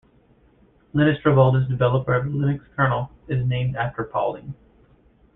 Linus 0.93 1.21
Torvalds, 1.21 1.69
developer 1.69 2.15
of 2.15 2.23
the 2.25 2.31
Linux 2.31 2.61
kernel, 2.75 3.11
is 3.27 3.45
named 3.45 3.75
after 3.75 4.03
Pauling. 4.03 4.55